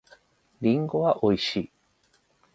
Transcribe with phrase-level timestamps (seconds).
[0.61, 1.71] りんごは美味しい。